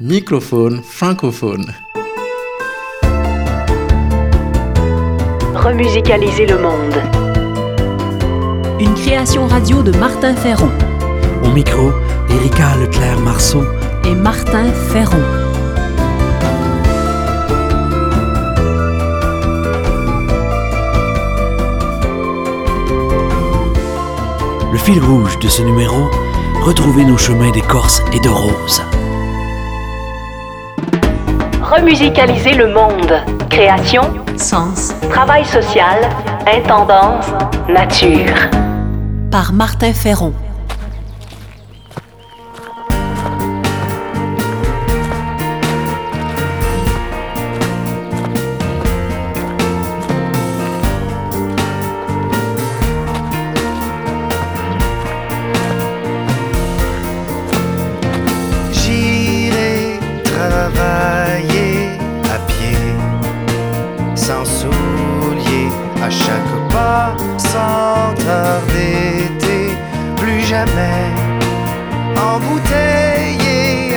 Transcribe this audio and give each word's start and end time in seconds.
Microphone 0.00 0.82
francophone. 0.82 1.72
Remusicaliser 5.54 6.46
le 6.46 6.58
monde. 6.58 6.94
Une 8.78 8.94
création 8.94 9.46
radio 9.46 9.82
de 9.82 9.92
Martin 9.96 10.34
Ferron 10.36 10.70
Au 11.44 11.48
micro, 11.50 11.92
Erika 12.28 12.76
Leclerc-Marceau. 12.76 13.64
et 14.04 14.14
Martin 14.14 14.70
Ferron. 14.92 15.22
Le 24.72 24.78
fil 24.78 25.02
rouge 25.02 25.38
de 25.38 25.48
ce 25.48 25.62
numéro, 25.62 26.10
retrouver 26.62 27.04
nos 27.04 27.16
chemins 27.16 27.50
d'écorce 27.50 28.02
et 28.12 28.20
de 28.20 28.28
rose. 28.28 28.82
Remusicaliser 31.70 32.52
le 32.52 32.68
monde. 32.72 33.12
Création, 33.50 34.02
Sens 34.36 34.94
travail 35.10 35.44
social, 35.44 35.98
intendance, 36.46 37.26
nature. 37.68 38.36
par 39.32 39.52
Martin 39.52 39.92
Ferron. 39.92 40.32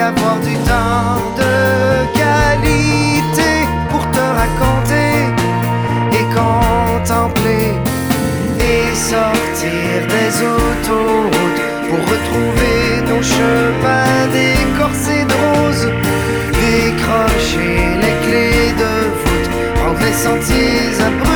Avoir 0.09 0.37
du 0.39 0.55
temps 0.69 1.21
de 1.41 1.55
qualité 2.21 3.51
pour 3.89 4.03
te 4.15 4.25
raconter 4.41 5.13
et 6.17 6.25
contempler 6.39 7.67
et 8.71 8.95
sortir 8.95 9.97
des 10.15 10.31
autoroutes 10.53 11.61
pour 11.89 12.01
retrouver 12.13 12.79
nos 13.09 13.21
chemins 13.21 14.25
décorsés 14.39 15.25
de 15.31 15.35
rose, 15.43 15.87
décrocher 16.63 17.77
les 18.03 18.17
clés 18.25 18.73
de 18.83 18.93
voûte, 19.21 19.49
prendre 19.75 20.01
les 20.07 20.17
sentiers 20.25 20.93
abrupts 21.07 21.28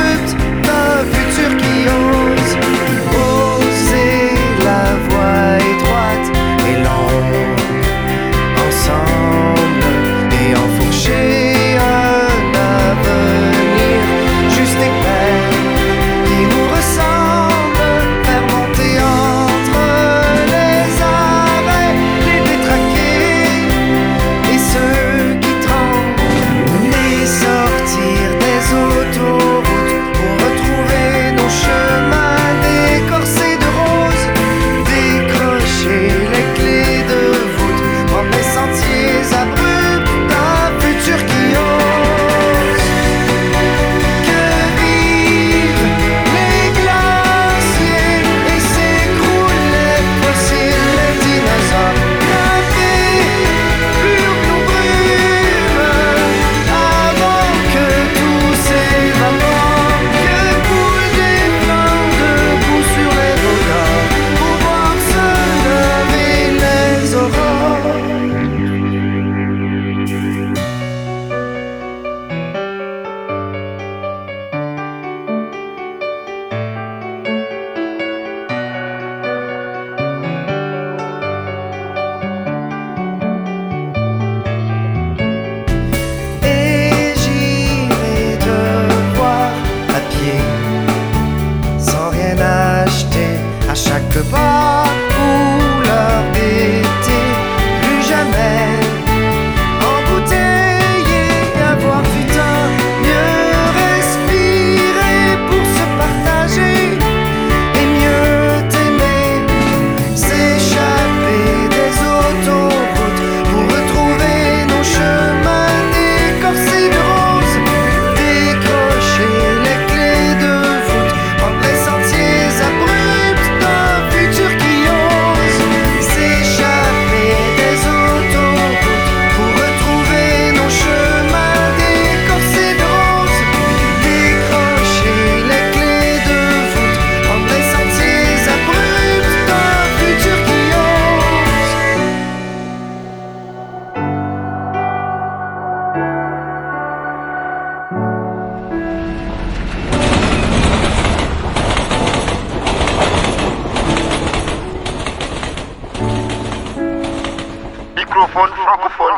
Microphone 158.14 158.50
francophone. 158.62 159.14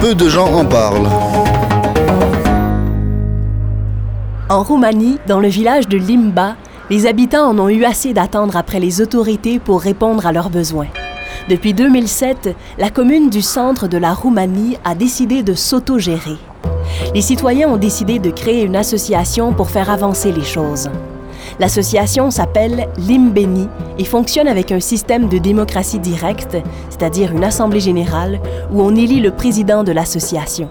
Peu 0.00 0.14
de 0.14 0.28
gens 0.30 0.50
en 0.50 0.64
parlent. 0.64 1.08
En 4.48 4.62
Roumanie, 4.62 5.18
dans 5.26 5.40
le 5.40 5.48
village 5.48 5.88
de 5.88 5.98
Limba, 5.98 6.56
les 6.88 7.06
habitants 7.06 7.50
en 7.50 7.58
ont 7.58 7.68
eu 7.68 7.84
assez 7.84 8.14
d'attendre 8.14 8.56
après 8.56 8.80
les 8.80 9.02
autorités 9.02 9.58
pour 9.58 9.82
répondre 9.82 10.24
à 10.26 10.32
leurs 10.32 10.48
besoins. 10.48 10.88
Depuis 11.50 11.74
2007, 11.74 12.56
la 12.78 12.88
commune 12.88 13.28
du 13.28 13.42
centre 13.42 13.86
de 13.86 13.98
la 13.98 14.14
Roumanie 14.14 14.78
a 14.84 14.94
décidé 14.94 15.42
de 15.42 15.52
s'autogérer. 15.52 16.38
Les 17.14 17.20
citoyens 17.20 17.68
ont 17.68 17.76
décidé 17.76 18.18
de 18.20 18.30
créer 18.30 18.62
une 18.62 18.76
association 18.76 19.52
pour 19.52 19.68
faire 19.68 19.90
avancer 19.90 20.32
les 20.32 20.44
choses. 20.44 20.88
L'association 21.58 22.30
s'appelle 22.30 22.88
Limbeni 22.98 23.68
et 23.98 24.04
fonctionne 24.04 24.46
avec 24.48 24.72
un 24.72 24.80
système 24.80 25.28
de 25.28 25.38
démocratie 25.38 25.98
directe, 25.98 26.56
c'est-à-dire 26.90 27.32
une 27.32 27.44
assemblée 27.44 27.80
générale 27.80 28.40
où 28.70 28.82
on 28.82 28.94
élit 28.94 29.20
le 29.20 29.30
président 29.30 29.82
de 29.82 29.92
l'association. 29.92 30.68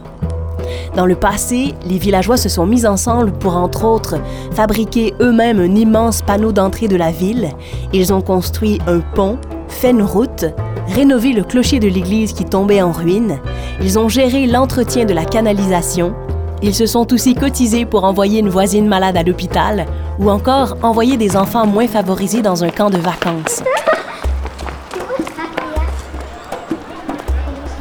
Dans 0.96 1.08
le 1.08 1.16
passé, 1.16 1.74
les 1.86 1.98
villageois 1.98 2.38
se 2.38 2.50
sont 2.50 2.66
mis 2.66 2.86
ensemble 2.86 3.32
pour, 3.32 3.58
entre 3.58 3.84
autres, 3.84 4.16
fabriquer 4.52 5.14
eux-mêmes 5.20 5.60
un 5.60 5.76
immense 5.76 6.22
panneau 6.22 6.52
d'entrée 6.52 6.88
de 6.88 6.96
la 6.96 7.12
ville. 7.12 7.50
Ils 7.92 8.14
ont 8.14 8.22
construit 8.22 8.80
un 8.88 9.00
pont, 9.00 9.38
fait 9.68 9.92
une 9.92 10.04
route, 10.04 10.46
rénové 10.88 11.34
le 11.34 11.44
clocher 11.44 11.80
de 11.80 11.88
l'église 11.88 12.34
qui 12.34 12.46
tombait 12.46 12.82
en 12.82 12.92
ruine, 12.92 13.40
ils 13.82 13.98
ont 13.98 14.08
géré 14.08 14.46
l'entretien 14.46 15.06
de 15.06 15.14
la 15.14 15.26
canalisation, 15.26 16.14
ils 16.62 16.76
se 16.76 16.86
sont 16.86 17.12
aussi 17.14 17.36
cotisés 17.36 17.86
pour 17.86 18.06
envoyer 18.06 18.40
une 18.40 18.50
voisine 18.50 18.88
malade 18.88 19.18
à 19.18 19.24
l'hôpital 19.24 19.86
ou 20.20 20.30
encore 20.30 20.78
envoyer 20.84 21.18
des 21.18 21.38
enfants 21.38 21.66
moins 21.66 21.88
favorisés 21.88 22.42
dans 22.42 22.64
un 22.64 22.70
camp 22.70 22.90
de 22.90 22.98
vacances. 22.98 23.64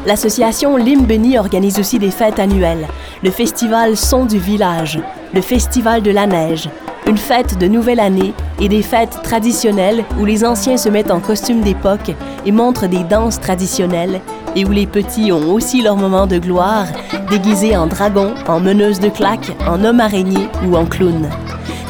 L'association 0.06 0.76
Limbeni 0.76 1.38
organise 1.38 1.78
aussi 1.78 1.98
des 1.98 2.10
fêtes 2.10 2.38
annuelles, 2.38 2.86
le 3.22 3.30
festival 3.30 3.96
Son 3.96 4.26
du 4.26 4.38
village, 4.38 5.00
le 5.32 5.40
festival 5.40 6.02
de 6.02 6.10
la 6.10 6.26
neige, 6.26 6.68
une 7.06 7.16
fête 7.16 7.58
de 7.58 7.66
nouvelle 7.66 8.00
année 8.00 8.34
et 8.60 8.68
des 8.68 8.82
fêtes 8.82 9.20
traditionnelles 9.22 10.04
où 10.20 10.24
les 10.24 10.44
anciens 10.44 10.76
se 10.76 10.88
mettent 10.88 11.10
en 11.10 11.20
costume 11.20 11.60
d'époque 11.62 12.12
et 12.44 12.52
montrent 12.52 12.86
des 12.86 13.04
danses 13.04 13.40
traditionnelles 13.40 14.20
et 14.56 14.64
où 14.64 14.70
les 14.70 14.86
petits 14.86 15.32
ont 15.32 15.52
aussi 15.52 15.82
leur 15.82 15.96
moment 15.96 16.26
de 16.26 16.38
gloire, 16.38 16.86
déguisés 17.30 17.76
en 17.76 17.86
dragon, 17.86 18.34
en 18.46 18.60
meneuse 18.60 19.00
de 19.00 19.08
claques, 19.08 19.52
en 19.66 19.84
homme 19.84 20.00
araignée 20.00 20.48
ou 20.66 20.76
en 20.76 20.86
clown. 20.86 21.28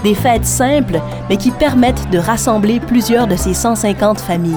Des 0.05 0.15
fêtes 0.15 0.45
simples, 0.45 1.01
mais 1.31 1.39
qui 1.39 1.51
permettent 1.51 2.11
de 2.11 2.19
rassembler 2.19 2.79
plusieurs 2.79 3.27
de 3.27 3.37
ces 3.37 3.55
150 3.55 4.21
familles. 4.21 4.53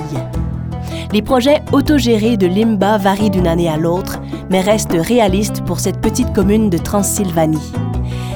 Les 1.13 1.21
projets 1.21 1.61
autogérés 1.71 2.35
de 2.35 2.47
Limba 2.47 2.97
varient 2.97 3.29
d'une 3.29 3.47
année 3.47 3.69
à 3.69 3.77
l'autre, 3.77 4.19
mais 4.49 4.59
restent 4.59 4.97
réalistes 4.99 5.63
pour 5.63 5.79
cette 5.79 6.01
petite 6.01 6.33
commune 6.33 6.69
de 6.69 6.77
Transylvanie. 6.77 7.71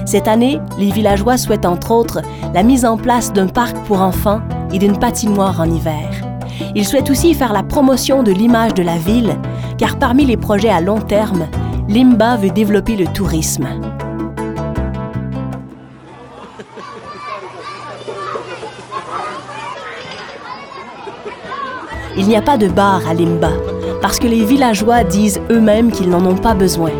Cette 0.06 0.30
année, 0.30 0.62
les 0.80 0.90
villageois 0.90 1.38
souhaitent 1.38 1.66
entre 1.66 1.92
autres 1.92 2.22
la 2.54 2.64
mise 2.64 2.86
en 2.86 2.96
place 2.96 3.34
d'un 3.34 3.48
parc 3.48 3.76
pour 3.88 4.02
enfants 4.02 4.40
et 4.72 4.80
d'une 4.80 4.98
patinoire 4.98 5.60
en 5.60 5.66
hiver. 5.66 6.10
Ils 6.76 6.86
souhaitent 6.86 7.10
aussi 7.10 7.34
faire 7.34 7.52
la 7.52 7.64
promotion 7.64 8.24
de 8.24 8.32
l'image 8.32 8.74
de 8.74 8.84
la 8.84 8.98
ville, 8.98 9.36
car 9.78 10.00
parmi 10.00 10.26
les 10.26 10.38
projets 10.38 10.70
à 10.70 10.80
long 10.80 11.02
terme, 11.02 11.48
Limba 11.90 12.38
veut 12.38 12.52
développer 12.52 12.96
le 12.96 13.08
tourisme. 13.08 13.68
Il 22.18 22.28
n'y 22.28 22.36
a 22.36 22.42
pas 22.42 22.58
de 22.58 22.68
bar 22.68 23.02
à 23.08 23.14
Limba, 23.14 23.52
parce 24.02 24.20
que 24.20 24.28
les 24.28 24.44
villageois 24.44 25.04
disent 25.04 25.42
eux-mêmes 25.50 25.92
qu'ils 25.92 26.10
n'en 26.10 26.26
ont 26.26 26.36
pas 26.36 26.54
besoin. 26.54 26.92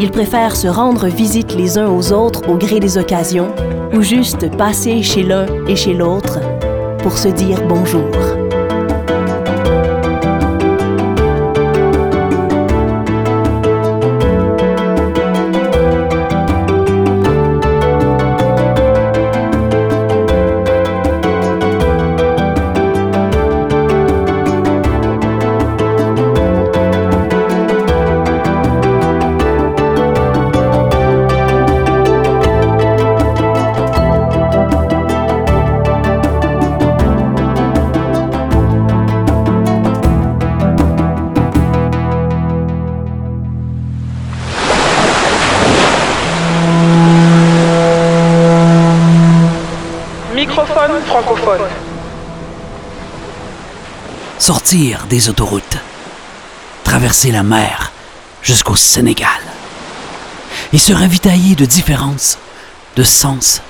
Ils 0.00 0.10
préfèrent 0.10 0.56
se 0.56 0.68
rendre 0.68 1.06
visite 1.06 1.54
les 1.54 1.78
uns 1.78 1.88
aux 1.88 2.12
autres 2.12 2.48
au 2.48 2.56
gré 2.56 2.80
des 2.80 2.98
occasions, 2.98 3.48
ou 3.92 4.02
juste 4.02 4.56
passer 4.56 5.02
chez 5.02 5.22
l'un 5.22 5.46
et 5.68 5.76
chez 5.76 5.94
l'autre 5.94 6.40
pour 7.02 7.18
se 7.18 7.28
dire 7.28 7.60
bonjour. 7.68 8.33
Sortir 54.44 55.06
des 55.08 55.30
autoroutes. 55.30 55.78
Traverser 56.84 57.30
la 57.30 57.42
mer 57.42 57.92
jusqu'au 58.42 58.76
Sénégal. 58.76 59.40
Et 60.74 60.76
se 60.76 60.92
ravitailler 60.92 61.54
de 61.54 61.64
différences, 61.64 62.36
de 62.94 63.02
sens 63.04 63.62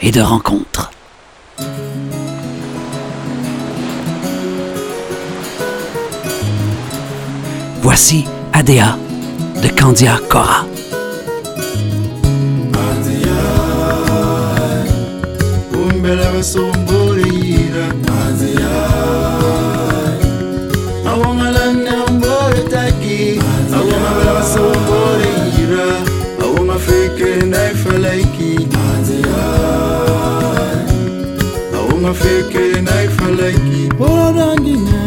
et 0.00 0.12
de 0.12 0.20
rencontres. 0.20 0.92
Voici 7.82 8.24
Adea 8.52 8.96
de 9.60 9.68
Candia 9.70 10.20
Cora. 10.30 10.64
Pora 33.98 34.54
ngine 34.60 35.02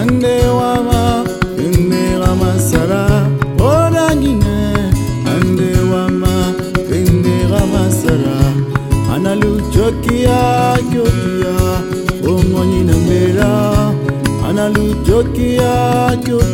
ande 0.00 0.46
wama 0.48 1.24
ende 1.58 2.16
wama 2.20 2.58
sara. 2.60 3.28
Pora 3.56 4.14
ngine 4.16 4.56
ande 5.34 5.70
wama 5.92 6.52
ende 6.92 7.36
wama 7.52 7.90
sara. 7.92 8.36
Analu 9.14 9.60
chokia 9.74 10.76
chokia 10.92 11.56
Omo 12.28 12.64
nina 12.64 12.92
mbera. 12.96 13.92
Analu 14.48 14.94
chokia 15.06 16.16
chokia 16.26 16.49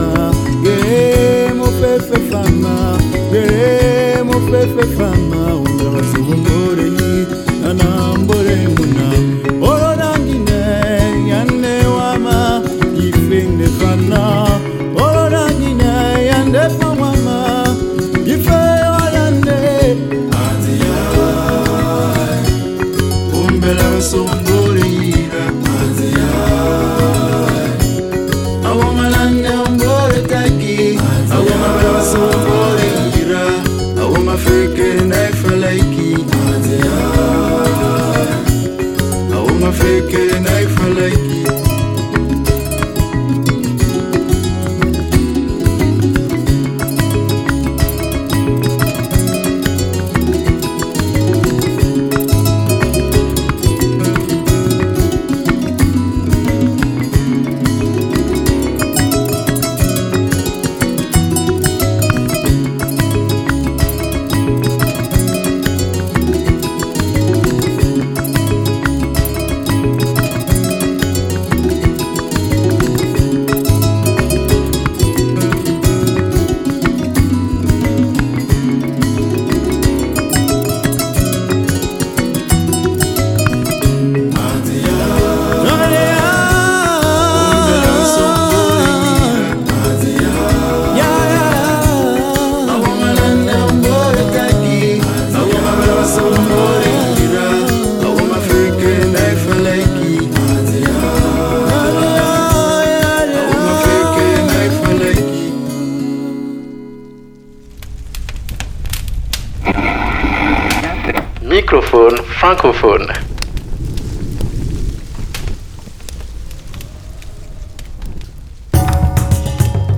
fama, 0.00 0.30
geremo 0.62 1.66
pepe 1.80 2.18
fama, 2.30 2.98
geremo 3.32 4.34
pepe 4.50 4.86
fama. 4.96 5.59
Francophone. 112.60 113.06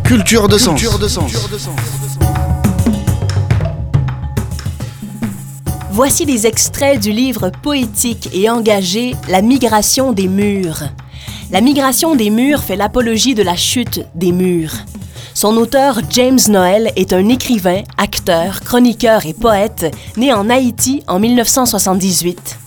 Culture 0.05 0.47
de 0.47 0.59
sens. 0.59 0.81
Voici 5.91 6.25
des 6.25 6.47
extraits 6.47 7.01
du 7.01 7.11
livre 7.11 7.51
poétique 7.51 8.31
et 8.33 8.49
engagé 8.49 9.17
La 9.29 9.43
migration 9.43 10.13
des 10.13 10.29
murs. 10.29 10.85
La 11.51 11.61
migration 11.61 12.15
des 12.15 12.31
murs 12.31 12.63
fait 12.63 12.77
l'apologie 12.77 13.35
de 13.35 13.43
la 13.43 13.57
chute 13.57 14.07
des 14.15 14.31
murs. 14.31 14.77
Son 15.43 15.57
auteur, 15.57 15.99
James 16.11 16.39
Noel, 16.51 16.93
est 16.95 17.13
un 17.13 17.29
écrivain, 17.29 17.83
acteur, 17.97 18.61
chroniqueur 18.61 19.27
et 19.27 19.35
poète 19.35 19.93
né 20.17 20.33
en 20.33 20.49
Haïti 20.49 21.03
en 21.09 21.19
1978. 21.19 22.61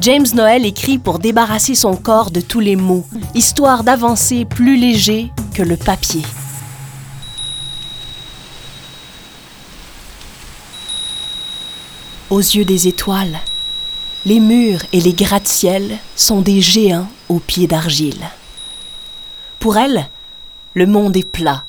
James 0.00 0.26
Noel 0.32 0.64
écrit 0.64 0.96
pour 0.96 1.18
débarrasser 1.18 1.74
son 1.74 1.96
corps 1.96 2.30
de 2.30 2.40
tous 2.40 2.60
les 2.60 2.76
maux, 2.76 3.06
histoire 3.34 3.84
d'avancer 3.84 4.46
plus 4.46 4.78
léger 4.78 5.30
que 5.52 5.62
le 5.62 5.76
papier. 5.76 6.22
Aux 12.30 12.38
yeux 12.38 12.64
des 12.64 12.88
étoiles, 12.88 13.38
les 14.24 14.40
murs 14.40 14.80
et 14.94 15.00
les 15.02 15.12
gratte-ciels 15.12 15.98
sont 16.16 16.40
des 16.40 16.62
géants 16.62 17.08
aux 17.28 17.38
pieds 17.38 17.66
d'argile. 17.66 18.30
Pour 19.58 19.76
elle, 19.76 20.06
le 20.72 20.86
monde 20.86 21.18
est 21.18 21.30
plat 21.30 21.64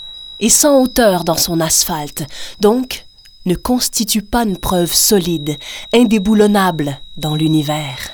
et 0.45 0.49
sans 0.49 0.79
hauteur 0.79 1.23
dans 1.23 1.37
son 1.37 1.59
asphalte, 1.59 2.23
donc 2.59 3.07
ne 3.47 3.55
constitue 3.55 4.21
pas 4.21 4.43
une 4.43 4.57
preuve 4.57 4.93
solide, 4.93 5.57
indéboulonnable 5.91 6.99
dans 7.17 7.33
l'univers. 7.33 8.11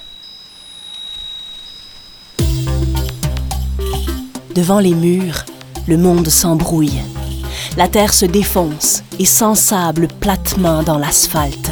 Devant 4.55 4.79
les 4.79 4.93
murs, 4.93 5.43
le 5.89 5.97
monde 5.97 6.29
s'embrouille. 6.29 7.01
La 7.75 7.89
terre 7.89 8.13
se 8.13 8.25
défonce 8.25 9.03
et 9.19 9.25
s'ensable 9.25 10.07
platement 10.07 10.83
dans 10.83 11.00
l'asphalte. 11.00 11.69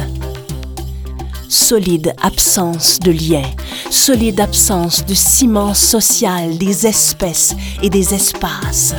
Solide 1.48 2.14
absence 2.22 2.98
de 2.98 3.12
lien, 3.12 3.50
solide 3.90 4.40
absence 4.40 5.06
de 5.06 5.14
ciment 5.14 5.72
social 5.72 6.58
des 6.58 6.86
espèces 6.86 7.56
et 7.82 7.88
des 7.88 8.12
espaces. 8.12 8.94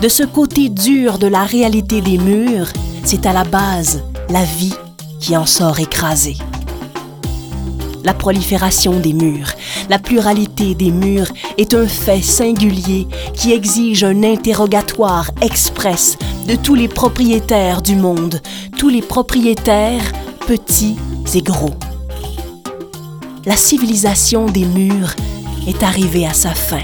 De 0.00 0.08
ce 0.08 0.22
côté 0.22 0.68
dur 0.68 1.18
de 1.18 1.26
la 1.26 1.44
réalité 1.44 2.00
des 2.00 2.18
murs, 2.18 2.72
c'est 3.04 3.26
à 3.26 3.32
la 3.32 3.44
base 3.44 4.02
la 4.28 4.44
vie 4.44 4.74
qui 5.20 5.36
en 5.36 5.46
sort 5.46 5.78
écrasée. 5.78 6.36
La 8.02 8.12
prolifération 8.12 9.00
des 9.00 9.14
murs, 9.14 9.52
la 9.88 9.98
pluralité 9.98 10.74
des 10.74 10.90
murs 10.90 11.32
est 11.56 11.72
un 11.72 11.86
fait 11.86 12.20
singulier 12.20 13.06
qui 13.32 13.52
exige 13.52 14.04
un 14.04 14.22
interrogatoire 14.24 15.30
express 15.40 16.18
de 16.46 16.54
tous 16.54 16.74
les 16.74 16.88
propriétaires 16.88 17.80
du 17.80 17.96
monde, 17.96 18.40
tous 18.76 18.90
les 18.90 19.00
propriétaires 19.00 20.12
petits 20.46 20.96
et 21.34 21.40
gros. 21.40 21.74
La 23.46 23.56
civilisation 23.56 24.46
des 24.46 24.66
murs 24.66 25.14
est 25.66 25.82
arrivée 25.82 26.26
à 26.26 26.34
sa 26.34 26.50
fin. 26.50 26.82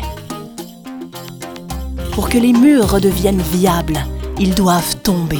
Pour 2.13 2.29
que 2.29 2.39
les 2.39 2.53
murs 2.53 2.91
redeviennent 2.91 3.43
viables, 3.53 4.05
ils 4.39 4.55
doivent 4.55 4.97
tomber. 5.03 5.39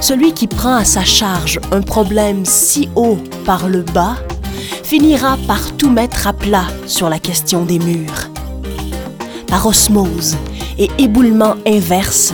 Celui 0.00 0.32
qui 0.32 0.46
prend 0.46 0.74
à 0.74 0.84
sa 0.84 1.04
charge 1.04 1.60
un 1.72 1.82
problème 1.82 2.44
si 2.44 2.88
haut 2.96 3.18
par 3.44 3.68
le 3.68 3.82
bas 3.82 4.16
finira 4.82 5.36
par 5.46 5.76
tout 5.76 5.90
mettre 5.90 6.26
à 6.26 6.32
plat 6.32 6.66
sur 6.86 7.08
la 7.08 7.18
question 7.18 7.64
des 7.64 7.78
murs. 7.78 8.30
Par 9.46 9.66
osmose 9.66 10.36
et 10.78 10.90
éboulement 10.98 11.54
inverse, 11.66 12.32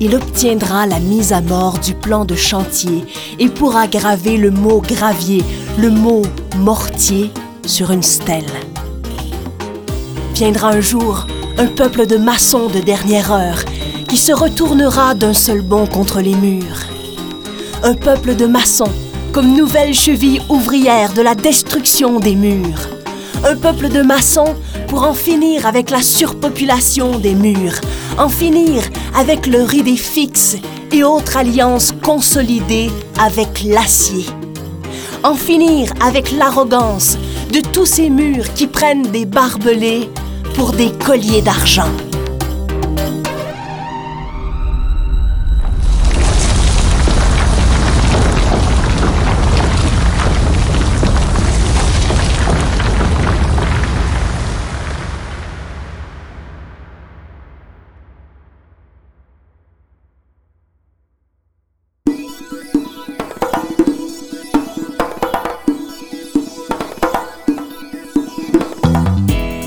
il 0.00 0.14
obtiendra 0.14 0.86
la 0.86 1.00
mise 1.00 1.32
à 1.32 1.40
mort 1.40 1.78
du 1.78 1.94
plan 1.94 2.24
de 2.24 2.34
chantier 2.34 3.04
et 3.38 3.48
pourra 3.48 3.86
graver 3.86 4.36
le 4.38 4.50
mot 4.50 4.80
gravier, 4.80 5.44
le 5.78 5.90
mot 5.90 6.22
mortier 6.56 7.30
sur 7.66 7.90
une 7.90 8.02
stèle. 8.02 8.44
Viendra 10.34 10.70
un 10.70 10.80
jour 10.80 11.26
un 11.56 11.66
peuple 11.66 12.06
de 12.06 12.16
maçons 12.16 12.68
de 12.68 12.80
dernière 12.80 13.32
heure 13.32 13.64
qui 14.08 14.16
se 14.16 14.32
retournera 14.32 15.14
d'un 15.14 15.34
seul 15.34 15.60
bond 15.60 15.86
contre 15.86 16.20
les 16.20 16.34
murs. 16.34 16.86
Un 17.82 17.94
peuple 17.94 18.34
de 18.34 18.46
maçons 18.46 18.90
comme 19.32 19.54
nouvelle 19.54 19.94
cheville 19.94 20.42
ouvrière 20.48 21.12
de 21.12 21.22
la 21.22 21.34
destruction 21.34 22.18
des 22.18 22.34
murs. 22.34 22.88
Un 23.44 23.56
peuple 23.56 23.88
de 23.88 24.02
maçons 24.02 24.54
pour 24.88 25.04
en 25.04 25.14
finir 25.14 25.66
avec 25.66 25.90
la 25.90 26.02
surpopulation 26.02 27.18
des 27.18 27.34
murs, 27.34 27.80
en 28.18 28.28
finir 28.28 28.82
avec 29.16 29.46
leur 29.46 29.72
idée 29.74 29.96
fixe 29.96 30.56
et 30.92 31.04
autres 31.04 31.36
alliances 31.36 31.92
consolidées 32.02 32.90
avec 33.20 33.62
l'acier. 33.64 34.26
En 35.22 35.34
finir 35.34 35.92
avec 36.04 36.32
l'arrogance 36.32 37.16
de 37.52 37.60
tous 37.60 37.86
ces 37.86 38.10
murs 38.10 38.52
qui 38.54 38.66
prennent 38.66 39.10
des 39.10 39.24
barbelés 39.24 40.10
pour 40.54 40.72
des 40.72 40.92
colliers 40.92 41.42
d'argent. 41.42 41.90